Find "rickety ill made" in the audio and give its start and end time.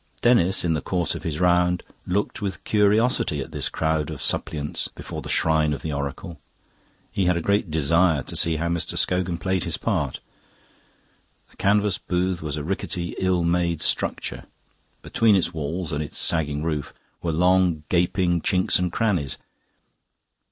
12.63-13.83